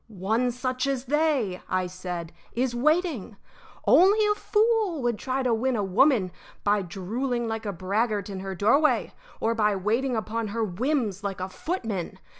"One 0.23 0.49
such 0.49 0.87
as 0.87 1.05
they," 1.05 1.61
I 1.69 1.85
said, 1.85 2.33
"is 2.53 2.73
waiting. 2.73 3.37
Only 3.85 4.25
a 4.25 4.33
fool 4.33 5.03
would 5.03 5.19
try 5.19 5.43
to 5.43 5.53
win 5.53 5.75
a 5.75 5.83
woman 5.83 6.31
by 6.63 6.81
drooling 6.81 7.47
like 7.47 7.67
a 7.67 7.71
braggart 7.71 8.27
in 8.27 8.39
her 8.39 8.55
doorway 8.55 9.13
or 9.39 9.53
by 9.53 9.75
waiting 9.75 10.15
upon 10.15 10.47
her 10.47 10.63
whims 10.63 11.23
like 11.23 11.39
a 11.39 11.49
footman. 11.49 12.17